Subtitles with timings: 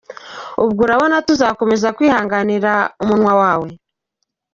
[0.63, 3.69] Ubwo urabona tuzakomeza kwihanganira umunwa wawe?”